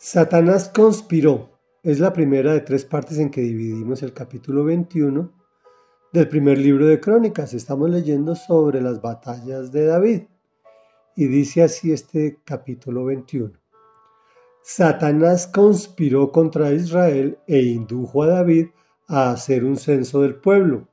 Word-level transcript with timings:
Satanás 0.00 0.70
conspiró. 0.72 1.58
Es 1.82 1.98
la 1.98 2.12
primera 2.12 2.52
de 2.52 2.60
tres 2.60 2.84
partes 2.84 3.18
en 3.18 3.30
que 3.30 3.40
dividimos 3.40 4.00
el 4.04 4.12
capítulo 4.12 4.62
21 4.62 5.32
del 6.12 6.28
primer 6.28 6.56
libro 6.56 6.86
de 6.86 7.00
Crónicas. 7.00 7.52
Estamos 7.52 7.90
leyendo 7.90 8.36
sobre 8.36 8.80
las 8.80 9.02
batallas 9.02 9.72
de 9.72 9.86
David. 9.86 10.22
Y 11.16 11.26
dice 11.26 11.64
así 11.64 11.90
este 11.90 12.38
capítulo 12.44 13.06
21. 13.06 13.58
Satanás 14.62 15.48
conspiró 15.48 16.30
contra 16.30 16.70
Israel 16.70 17.40
e 17.48 17.62
indujo 17.62 18.22
a 18.22 18.28
David 18.28 18.68
a 19.08 19.32
hacer 19.32 19.64
un 19.64 19.76
censo 19.76 20.22
del 20.22 20.36
pueblo. 20.36 20.86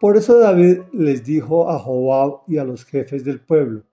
Por 0.00 0.16
eso 0.16 0.40
David 0.40 0.80
les 0.92 1.22
dijo 1.22 1.70
a 1.70 1.78
Joab 1.78 2.40
y 2.48 2.58
a 2.58 2.64
los 2.64 2.84
jefes 2.84 3.22
del 3.22 3.40
pueblo, 3.40 3.84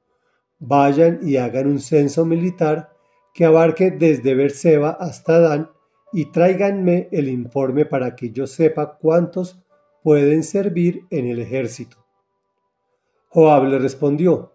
vayan 0.57 1.19
y 1.21 1.37
hagan 1.37 1.67
un 1.67 1.79
censo 1.79 2.25
militar 2.25 2.97
que 3.39 3.45
abarque 3.45 3.89
desde 3.89 4.35
Berseba 4.35 4.89
hasta 4.99 5.39
Dan 5.39 5.69
y 6.11 6.25
tráiganme 6.25 7.07
el 7.13 7.29
informe 7.29 7.85
para 7.85 8.13
que 8.13 8.31
yo 8.31 8.45
sepa 8.45 8.97
cuántos 8.97 9.57
pueden 10.03 10.43
servir 10.43 11.05
en 11.09 11.25
el 11.25 11.39
ejército. 11.39 12.05
Joab 13.29 13.63
le 13.69 13.79
respondió, 13.79 14.51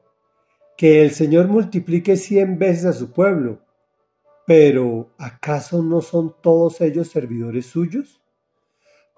que 0.77 1.01
el 1.01 1.13
Señor 1.13 1.49
multiplique 1.49 2.19
cien 2.19 2.59
veces 2.59 2.85
a 2.85 2.93
su 2.93 3.11
pueblo, 3.11 3.61
pero 4.47 5.09
¿acaso 5.17 5.83
no 5.83 6.03
son 6.03 6.37
todos 6.43 6.83
ellos 6.83 7.09
servidores 7.09 7.65
suyos? 7.65 8.21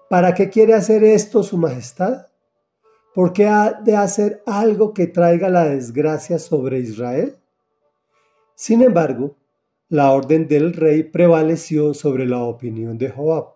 ¿Para 0.09 0.33
qué 0.33 0.49
quiere 0.49 0.75
hacer 0.75 1.03
esto 1.03 1.43
su 1.43 1.57
majestad? 1.57 2.27
¿Por 3.13 3.33
qué 3.33 3.47
ha 3.47 3.73
de 3.73 3.97
hacer 3.97 4.41
algo 4.45 4.93
que 4.93 5.07
traiga 5.07 5.49
la 5.49 5.65
desgracia 5.65 6.39
sobre 6.39 6.79
Israel? 6.79 7.35
Sin 8.55 8.81
embargo, 8.81 9.35
la 9.89 10.11
orden 10.11 10.47
del 10.47 10.73
rey 10.73 11.03
prevaleció 11.03 11.93
sobre 11.93 12.25
la 12.25 12.43
opinión 12.43 12.97
de 12.97 13.09
Joab, 13.09 13.55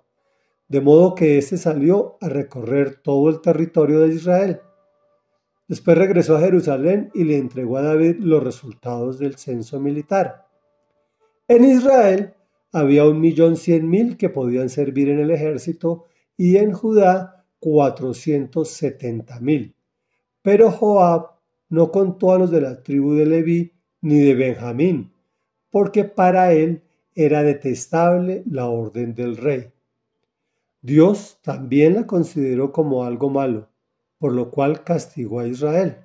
de 0.70 0.80
modo 0.80 1.14
que 1.16 1.38
éste 1.38 1.58
salió 1.58 2.18
a 2.22 2.30
recorrer 2.30 3.02
todo 3.02 3.30
el 3.30 3.42
territorio 3.42 4.00
de 4.02 4.14
Israel. 4.16 4.62
Después 5.68 5.98
regresó 5.98 6.38
a 6.38 6.42
Jerusalén 6.42 7.12
y 7.14 7.26
le 7.26 7.38
entregó 7.38 7.78
a 7.78 7.82
David 7.82 8.18
los 8.20 8.44
resultados 8.44 9.20
del 9.20 9.36
censo 9.36 9.80
militar. 9.80 10.46
En 11.48 11.66
Israel 11.66 12.34
había 12.72 13.06
un 13.06 13.20
millón 13.20 13.58
cien 13.58 13.90
mil 13.90 14.16
que 14.16 14.30
podían 14.30 14.70
servir 14.70 15.10
en 15.10 15.20
el 15.20 15.32
ejército 15.32 16.06
y 16.38 16.58
en 16.58 16.72
Judá 16.72 17.46
cuatrocientos 17.60 18.70
setenta 18.70 19.40
mil. 19.42 19.76
Pero 20.42 20.72
Joab 20.72 21.32
no 21.70 21.92
contó 21.92 22.32
a 22.32 22.40
los 22.40 22.52
de 22.52 22.62
la 22.62 22.82
tribu 22.82 23.14
de 23.14 23.26
Leví 23.26 23.74
ni 24.02 24.20
de 24.20 24.34
Benjamín, 24.34 25.14
porque 25.72 26.04
para 26.04 26.54
él 26.54 26.84
era 27.16 27.42
detestable 27.44 28.44
la 28.46 28.68
orden 28.68 29.16
del 29.16 29.38
rey. 29.38 29.72
Dios 30.82 31.40
también 31.42 31.96
la 31.96 32.06
consideró 32.06 32.72
como 32.72 33.04
algo 33.04 33.30
malo, 33.30 33.70
por 34.18 34.34
lo 34.34 34.52
cual 34.52 34.84
castigó 34.84 35.40
a 35.40 35.48
Israel. 35.48 35.98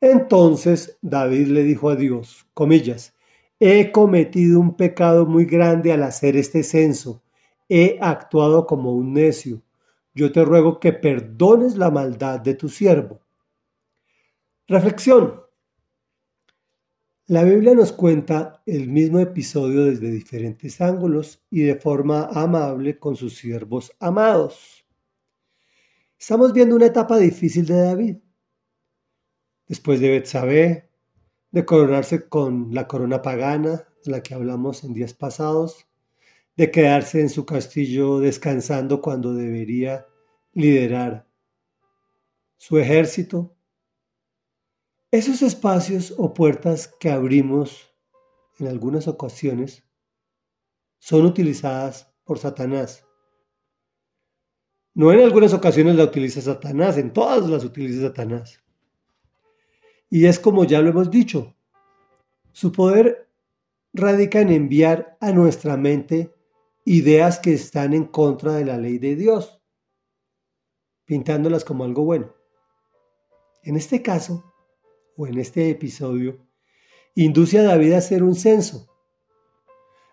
Entonces 0.00 0.98
David 1.02 1.48
le 1.48 1.62
dijo 1.64 1.90
a 1.90 1.96
Dios, 1.96 2.46
comillas, 2.54 3.14
he 3.58 3.90
cometido 3.90 4.60
un 4.60 4.76
pecado 4.76 5.26
muy 5.26 5.46
grande 5.46 5.92
al 5.92 6.02
hacer 6.02 6.36
este 6.36 6.62
censo, 6.62 7.22
he 7.68 7.98
actuado 8.00 8.66
como 8.66 8.92
un 8.92 9.14
necio, 9.14 9.62
yo 10.14 10.32
te 10.32 10.44
ruego 10.44 10.80
que 10.80 10.92
perdones 10.92 11.76
la 11.76 11.90
maldad 11.90 12.40
de 12.40 12.54
tu 12.54 12.68
siervo. 12.68 13.20
Reflexión. 14.66 15.45
La 17.28 17.42
Biblia 17.42 17.74
nos 17.74 17.90
cuenta 17.90 18.62
el 18.66 18.88
mismo 18.88 19.18
episodio 19.18 19.86
desde 19.86 20.12
diferentes 20.12 20.80
ángulos 20.80 21.44
y 21.50 21.62
de 21.62 21.74
forma 21.74 22.26
amable 22.26 23.00
con 23.00 23.16
sus 23.16 23.36
siervos 23.36 23.90
amados. 23.98 24.86
Estamos 26.16 26.52
viendo 26.52 26.76
una 26.76 26.86
etapa 26.86 27.18
difícil 27.18 27.66
de 27.66 27.80
David. 27.80 28.16
Después 29.66 29.98
de 29.98 30.10
Betsabé, 30.10 30.88
de 31.50 31.64
coronarse 31.64 32.28
con 32.28 32.72
la 32.72 32.86
corona 32.86 33.22
pagana, 33.22 33.88
de 34.04 34.12
la 34.12 34.22
que 34.22 34.34
hablamos 34.34 34.84
en 34.84 34.94
días 34.94 35.12
pasados, 35.12 35.88
de 36.56 36.70
quedarse 36.70 37.20
en 37.20 37.28
su 37.28 37.44
castillo 37.44 38.20
descansando 38.20 39.00
cuando 39.00 39.34
debería 39.34 40.06
liderar 40.52 41.28
su 42.56 42.78
ejército, 42.78 43.55
esos 45.10 45.42
espacios 45.42 46.14
o 46.16 46.34
puertas 46.34 46.88
que 46.88 47.10
abrimos 47.10 47.90
en 48.58 48.68
algunas 48.68 49.06
ocasiones 49.08 49.84
son 50.98 51.24
utilizadas 51.26 52.12
por 52.24 52.38
Satanás. 52.38 53.06
No 54.94 55.12
en 55.12 55.20
algunas 55.20 55.52
ocasiones 55.52 55.96
la 55.96 56.04
utiliza 56.04 56.40
Satanás, 56.40 56.96
en 56.96 57.12
todas 57.12 57.48
las 57.48 57.64
utiliza 57.64 58.08
Satanás. 58.08 58.62
Y 60.08 60.26
es 60.26 60.38
como 60.38 60.64
ya 60.64 60.80
lo 60.80 60.90
hemos 60.90 61.10
dicho, 61.10 61.54
su 62.52 62.72
poder 62.72 63.30
radica 63.92 64.40
en 64.40 64.50
enviar 64.50 65.16
a 65.20 65.32
nuestra 65.32 65.76
mente 65.76 66.34
ideas 66.84 67.38
que 67.38 67.52
están 67.52 67.92
en 67.92 68.04
contra 68.04 68.54
de 68.54 68.64
la 68.64 68.78
ley 68.78 68.98
de 68.98 69.16
Dios, 69.16 69.60
pintándolas 71.04 71.64
como 71.64 71.84
algo 71.84 72.04
bueno. 72.04 72.34
En 73.62 73.76
este 73.76 74.02
caso, 74.02 74.44
o 75.16 75.26
en 75.26 75.38
este 75.38 75.70
episodio, 75.70 76.38
induce 77.14 77.58
a 77.58 77.62
David 77.62 77.92
a 77.92 77.98
hacer 77.98 78.22
un 78.22 78.34
censo. 78.34 78.88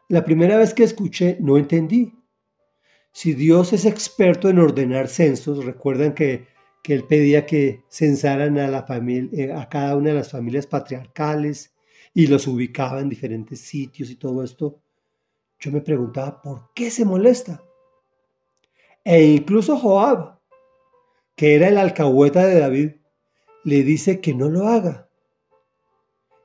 La 0.10 0.24
primera 0.24 0.58
vez 0.58 0.74
que 0.74 0.84
escuché 0.84 1.38
no 1.40 1.58
entendí. 1.58 2.14
Si 3.12 3.34
Dios 3.34 3.74
es 3.74 3.86
experto 3.86 4.50
en 4.50 4.60
ordenar 4.60 5.08
censos, 5.08 5.66
recuerdan 5.66 6.14
que, 6.14 6.48
que 6.82 6.94
él 6.94 7.04
pedía 7.04 7.46
que 7.46 7.84
censaran 7.90 8.58
a, 8.58 8.68
la 8.68 8.84
familia, 8.84 9.46
eh, 9.46 9.54
a 9.54 9.70
cada 9.70 9.96
una 9.96 10.10
de 10.10 10.16
las 10.16 10.32
familias 10.32 10.68
patriarcales 10.68 11.74
y 12.14 12.28
los 12.28 12.48
ubicaba 12.48 13.02
en 13.02 13.10
diferentes 13.10 13.60
sitios 13.60 14.10
y 14.10 14.16
todo 14.16 14.44
esto, 14.44 14.82
yo 15.60 15.72
me 15.72 15.82
preguntaba, 15.82 16.42
¿por 16.42 16.74
qué 16.74 16.92
se 16.92 17.06
molesta? 17.06 17.64
E 19.04 19.24
incluso 19.24 19.78
Joab, 19.78 20.40
que 21.36 21.56
era 21.56 21.68
el 21.68 21.78
alcahueta 21.78 22.46
de 22.46 22.60
David, 22.60 22.92
le 23.64 23.84
dice 23.84 24.20
que 24.20 24.34
no 24.34 24.50
lo 24.50 24.68
haga. 24.68 25.10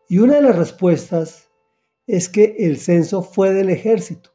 Y 0.09 0.19
una 0.19 0.37
de 0.37 0.43
las 0.43 0.57
respuestas 0.57 1.51
es 2.07 2.29
que 2.29 2.57
el 2.61 2.79
censo 2.79 3.23
fue 3.23 3.53
del 3.53 3.71
ejército. 3.71 4.31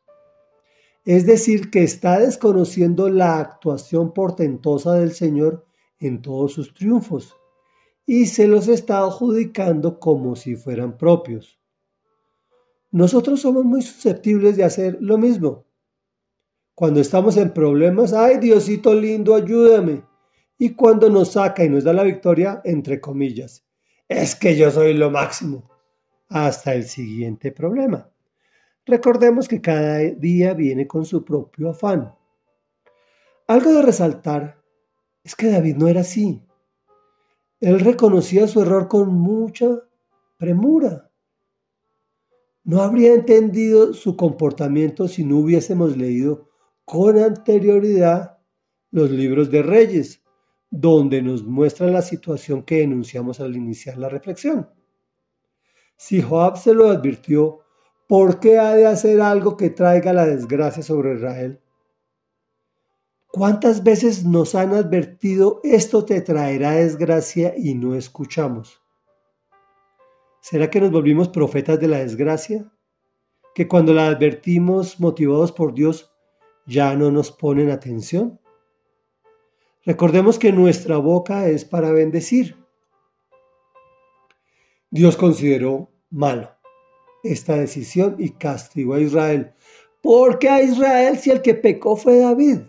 Es 1.06 1.26
decir, 1.26 1.72
que 1.72 1.84
está 1.84 2.20
desconociendo 2.20 3.10
la 3.10 3.40
actuación 3.40 4.14
portentosa 4.14 4.94
del 4.94 5.14
Señor 5.14 5.66
en 6.00 6.22
todos 6.22 6.54
sus 6.54 6.74
triunfos 6.74 7.36
y 8.06 8.28
se 8.28 8.48
los 8.48 8.68
está 8.68 9.00
adjudicando 9.00 10.00
como 10.00 10.36
si 10.36 10.56
fueran 10.56 10.98
propios. 10.98 11.60
Nosotros 12.92 13.42
somos 13.42 13.66
muy 13.66 13.82
susceptibles 13.82 14.56
de 14.56 14.66
hacer 14.66 14.98
lo 15.02 15.18
mismo. 15.18 15.66
Cuando 16.76 17.00
estamos 17.00 17.38
en 17.38 17.54
problemas, 17.54 18.14
ay 18.14 18.38
Diosito 18.38 18.94
lindo, 18.94 19.36
ayúdame 19.36 20.04
y 20.64 20.76
cuando 20.76 21.10
nos 21.10 21.34
saca 21.34 21.66
y 21.66 21.68
nos 21.68 21.84
da 21.84 21.92
la 21.92 22.04
victoria, 22.04 22.62
entre 22.64 23.02
comillas, 23.02 23.66
es 24.08 24.34
que 24.34 24.56
yo 24.56 24.72
soy 24.72 24.94
lo 24.94 25.12
máximo. 25.12 25.70
Hasta 26.30 26.74
el 26.74 26.86
siguiente 26.86 27.52
problema. 27.52 28.10
Recordemos 28.86 29.50
que 29.50 29.60
cada 29.60 29.98
día 29.98 30.54
viene 30.54 30.88
con 30.88 31.04
su 31.04 31.26
propio 31.26 31.72
afán. 31.72 32.16
Algo 33.46 33.74
de 33.74 33.82
resaltar 33.82 34.64
es 35.22 35.36
que 35.36 35.52
David 35.52 35.76
no 35.76 35.90
era 35.90 36.00
así. 36.00 36.42
Él 37.60 37.82
reconocía 37.82 38.48
su 38.48 38.62
error 38.62 38.88
con 38.88 39.14
mucha 39.14 39.68
premura. 40.38 41.12
No 42.64 42.82
habría 42.82 43.14
entendido 43.14 43.94
su 43.94 44.16
comportamiento 44.16 45.10
si 45.10 45.26
no 45.26 45.40
hubiésemos 45.40 45.98
leído 45.98 46.48
con 46.86 47.18
anterioridad 47.18 48.38
los 48.92 49.12
libros 49.12 49.52
de 49.52 49.62
Reyes, 49.62 50.23
donde 50.76 51.22
nos 51.22 51.44
muestra 51.44 51.86
la 51.86 52.02
situación 52.02 52.64
que 52.64 52.78
denunciamos 52.78 53.40
al 53.40 53.56
iniciar 53.56 53.96
la 54.00 54.10
reflexión. 54.10 54.68
Si 55.96 56.20
Joab 56.20 56.58
se 56.58 56.74
lo 56.74 56.88
advirtió, 56.88 57.60
¿por 58.08 58.40
qué 58.40 58.58
ha 58.58 58.74
de 58.74 58.88
hacer 58.88 59.22
algo 59.22 59.56
que 59.56 59.70
traiga 59.70 60.14
la 60.14 60.26
desgracia 60.26 60.82
sobre 60.82 61.14
Israel? 61.14 61.62
¿Cuántas 63.28 63.84
veces 63.84 64.26
nos 64.26 64.56
han 64.56 64.74
advertido 64.74 65.60
esto 65.64 66.06
te 66.06 66.22
traerá 66.22 66.72
desgracia 66.72 67.54
y 67.56 67.76
no 67.76 67.94
escuchamos? 67.94 68.82
¿Será 70.42 70.72
que 70.72 70.82
nos 70.82 70.90
volvimos 70.90 71.30
profetas 71.30 71.80
de 71.80 71.88
la 71.88 72.00
desgracia? 72.00 72.74
¿Que 73.54 73.68
cuando 73.68 73.94
la 73.94 74.08
advertimos 74.08 75.00
motivados 75.00 75.52
por 75.52 75.76
Dios 75.76 76.12
ya 76.66 76.96
no 76.96 77.12
nos 77.12 77.32
ponen 77.32 77.70
atención? 77.70 78.40
Recordemos 79.86 80.40
que 80.40 80.52
nuestra 80.52 80.98
boca 80.98 81.48
es 81.48 81.66
para 81.66 81.92
bendecir. 81.92 82.56
Dios 84.90 85.18
consideró 85.18 85.90
malo 86.10 86.50
esta 87.24 87.56
decisión 87.56 88.16
y 88.20 88.30
castigó 88.30 88.94
a 88.94 89.02
Israel. 89.02 89.54
¿Por 90.02 90.40
qué 90.40 90.50
a 90.50 90.62
Israel 90.62 91.18
si 91.18 91.32
el 91.32 91.42
que 91.42 91.56
pecó 91.56 91.96
fue 91.96 92.20
David? 92.20 92.60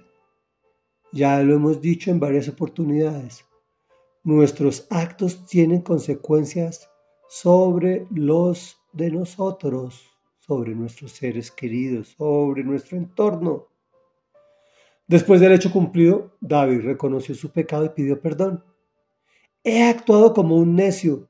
Ya 1.13 1.41
lo 1.43 1.55
hemos 1.55 1.81
dicho 1.81 2.11
en 2.11 2.19
varias 2.19 2.49
oportunidades. 2.49 3.45
Nuestros 4.25 4.87
actos 4.91 5.47
tienen 5.47 5.83
consecuencias 5.83 6.91
sobre 7.29 8.07
los 8.11 8.79
de 8.93 9.11
nosotros, 9.11 10.03
sobre 10.39 10.75
nuestros 10.75 11.13
seres 11.13 11.51
queridos, 11.51 12.15
sobre 12.17 12.65
nuestro 12.65 12.97
entorno. 12.97 13.69
Después 15.07 15.41
del 15.41 15.53
hecho 15.53 15.71
cumplido, 15.71 16.37
David 16.41 16.81
reconoció 16.83 17.35
su 17.35 17.51
pecado 17.51 17.85
y 17.85 17.91
pidió 17.91 18.21
perdón. 18.21 18.65
He 19.63 19.83
actuado 19.89 20.33
como 20.33 20.57
un 20.57 20.75
necio. 20.75 21.29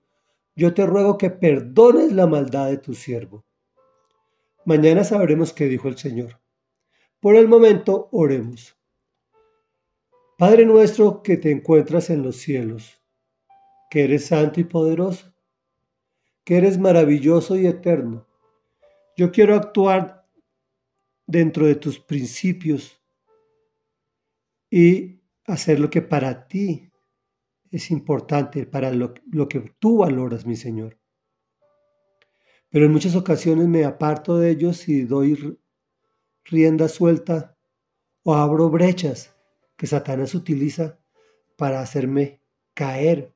Yo 0.55 0.75
te 0.75 0.87
ruego 0.87 1.19
que 1.19 1.31
perdones 1.31 2.13
la 2.13 2.27
maldad 2.27 2.69
de 2.69 2.79
tu 2.79 2.95
siervo. 2.95 3.45
Mañana 4.65 5.03
sabremos 5.03 5.53
qué 5.53 5.67
dijo 5.67 5.89
el 5.89 5.99
Señor. 5.99 6.41
Por 7.21 7.37
el 7.37 7.49
momento, 7.49 8.09
oremos. 8.13 8.77
Padre 10.39 10.67
nuestro 10.67 11.23
que 11.23 11.37
te 11.37 11.51
encuentras 11.51 12.11
en 12.11 12.23
los 12.23 12.37
cielos, 12.37 13.01
que 13.91 14.05
eres 14.05 14.27
santo 14.27 14.61
y 14.61 14.65
poderoso, 14.65 15.33
que 16.45 16.57
eres 16.57 16.79
maravilloso 16.79 17.57
y 17.57 17.67
eterno. 17.67 18.27
Yo 19.17 19.31
quiero 19.33 19.55
actuar 19.55 20.27
dentro 21.27 21.67
de 21.67 21.77
tus 21.77 21.99
principios 21.99 23.01
y 24.77 25.23
hacer 25.47 25.79
lo 25.79 25.89
que 25.89 26.03
para 26.03 26.49
ti 26.49 26.91
es 27.71 27.93
importante, 27.93 28.67
para 28.67 28.91
lo, 28.91 29.15
que 29.49 29.61
tú 29.79 29.99
valoras, 29.99 30.47
mi 30.47 30.57
Señor. 30.57 30.99
Pero 32.71 32.87
en 32.87 32.91
muchas 32.91 33.15
ocasiones 33.15 33.69
me 33.69 33.85
aparto 33.85 34.37
de 34.37 34.51
ellos 34.51 34.89
y 34.89 35.03
doy 35.03 35.61
rienda 36.43 36.89
suelta 36.89 37.57
o 38.25 38.35
abro 38.35 38.69
brechas 38.69 39.37
que 39.77 39.87
Satanás 39.87 40.35
utiliza 40.35 40.99
para 41.57 41.81
hacerme 41.81 42.41
caer, 42.75 43.33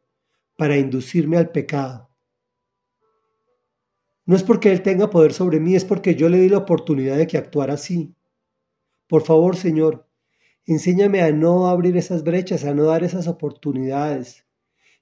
para 0.56 0.76
inducirme 0.76 1.37
al 1.37 1.52
pecado. 1.52 2.11
No 4.25 4.34
es 4.34 4.43
porque 4.43 4.73
Él 4.73 4.82
tenga 4.82 5.08
poder 5.08 5.32
sobre 5.32 5.61
mí, 5.61 5.76
es 5.76 5.84
porque 5.84 6.17
yo 6.17 6.29
le 6.29 6.38
di 6.38 6.49
la 6.49 6.58
oportunidad 6.58 7.17
de 7.17 7.29
que 7.29 7.38
actuara 7.38 7.75
así. 7.75 8.12
Por 9.06 9.23
favor, 9.23 9.55
Señor, 9.55 10.07
enséñame 10.73 11.23
a 11.23 11.32
no 11.32 11.69
abrir 11.69 11.97
esas 11.97 12.25
brechas, 12.25 12.65
a 12.65 12.75
no 12.75 12.85
dar 12.85 13.03
esas 13.03 13.26
oportunidades. 13.26 14.47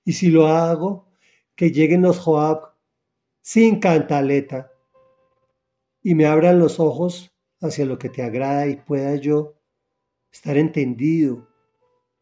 Y 0.05 0.13
si 0.13 0.29
lo 0.29 0.47
hago, 0.47 1.07
que 1.55 1.71
lleguen 1.71 2.03
los 2.03 2.19
Joab 2.19 2.75
sin 3.43 3.81
cantaleta 3.81 4.71
y 6.03 6.15
me 6.15 6.27
abran 6.27 6.59
los 6.59 6.79
ojos 6.79 7.33
hacia 7.61 7.87
lo 7.87 7.99
que 7.99 8.09
te 8.09 8.23
agrada 8.23 8.67
y 8.69 8.77
pueda 8.77 9.17
yo 9.17 9.55
estar 10.31 10.57
entendido 10.57 11.49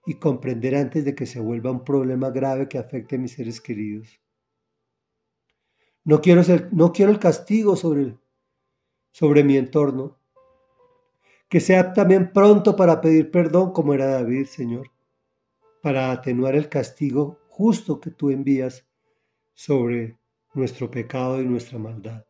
y 0.07 0.15
comprender 0.15 0.75
antes 0.77 1.05
de 1.05 1.15
que 1.15 1.27
se 1.27 1.41
vuelva 1.41 1.71
un 1.71 1.85
problema 1.85 2.31
grave 2.31 2.69
que 2.69 2.79
afecte 2.79 3.17
a 3.17 3.19
mis 3.19 3.33
seres 3.33 3.61
queridos. 3.61 4.21
No 6.05 6.21
quiero, 6.21 6.45
ser, 6.45 6.69
no 6.73 6.93
quiero 6.93 7.11
el 7.11 7.19
castigo 7.19 7.77
sobre, 7.77 8.17
sobre 9.11 9.43
mi 9.43 9.57
entorno. 9.57 10.19
Que 11.55 11.61
sea 11.61 11.93
también 11.93 12.33
pronto 12.33 12.75
para 12.75 13.01
pedir 13.01 13.31
perdón 13.31 13.71
como 13.71 13.95
era 13.95 14.07
David, 14.07 14.47
Señor, 14.47 14.91
para 15.83 16.11
atenuar 16.11 16.57
el 16.57 16.69
castigo 16.69 17.39
justo 17.47 18.01
que 18.01 18.11
tú 18.11 18.31
envías 18.31 18.85
sobre 19.53 20.19
nuestro 20.53 20.91
pecado 20.91 21.41
y 21.41 21.45
nuestra 21.45 21.79
maldad. 21.79 22.27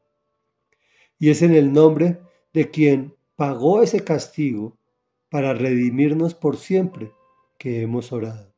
Y 1.19 1.31
es 1.31 1.41
en 1.41 1.55
el 1.55 1.73
nombre 1.73 2.21
de 2.53 2.71
quien 2.71 3.15
pagó 3.35 3.83
ese 3.83 4.05
castigo 4.05 4.77
para 5.31 5.55
redimirnos 5.55 6.35
por 6.35 6.59
siempre 6.59 7.11
que 7.59 7.81
hemos 7.81 8.13
orado. 8.13 8.53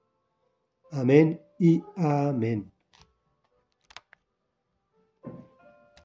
Amén 0.90 1.40
y 1.60 1.80
amén. 1.94 2.75